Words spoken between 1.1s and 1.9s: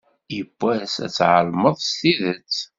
tεelmeḍ s